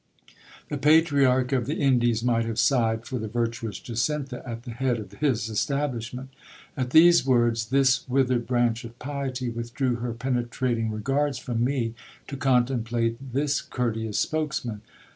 [0.69, 4.71] The pa triarch of the Indies might have sighed for the virtuous Jacintha at the
[4.71, 6.29] head of his establishment.
[6.75, 11.93] At these words, this withered branch of piety withdrew her penetrating regards from me,
[12.27, 14.81] to contemplate this courteous spokesman.